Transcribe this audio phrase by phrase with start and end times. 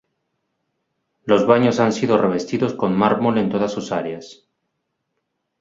[1.25, 4.47] Los baños han sido revestidos con mármol en todas sus áreas.